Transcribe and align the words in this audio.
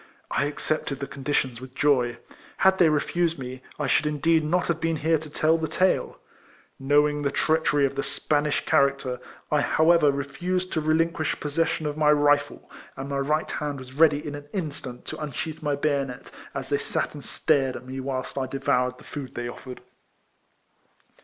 I 0.31 0.45
accepted 0.45 0.99
the 0.99 1.05
conditions 1.05 1.61
with 1.61 1.75
joy. 1.75 2.17
Had 2.57 2.79
they 2.79 2.89
refused 2.89 3.37
me, 3.37 3.61
I 3.79 3.85
should 3.85 4.07
indeed 4.07 4.43
not 4.43 4.67
have 4.67 4.81
been 4.81 4.95
here 4.95 5.19
to 5.19 5.29
tell 5.29 5.59
the 5.59 5.67
tale. 5.67 6.17
Knowing 6.79 7.21
the 7.21 7.29
treachery 7.29 7.85
of 7.85 7.93
the 7.93 8.01
Spanish 8.01 8.65
character, 8.65 9.19
I 9.51 9.61
however 9.61 10.09
refused 10.11 10.73
to 10.73 10.81
relinquish 10.81 11.39
possession 11.39 11.85
of 11.85 11.97
my 11.97 12.11
rifle, 12.11 12.67
and 12.97 13.09
my 13.09 13.19
right 13.19 13.51
hand 13.51 13.77
was 13.77 13.93
ready 13.93 14.25
in 14.25 14.33
an 14.33 14.49
instant 14.53 15.05
to 15.05 15.19
un 15.19 15.29
RIFLEMAN 15.29 15.33
HARRIS. 15.33 15.41
223 15.53 15.53
sheath 15.53 15.61
my 15.61 15.75
bayonet, 15.75 16.31
as 16.59 16.69
they 16.69 16.79
sat 16.79 17.13
and 17.13 17.23
stared 17.23 17.75
at 17.75 17.85
me 17.85 17.99
whilst 17.99 18.39
I 18.39 18.47
devoured 18.47 18.97
the 18.97 19.03
food 19.03 19.35
they 19.35 19.47
offered. 19.47 19.81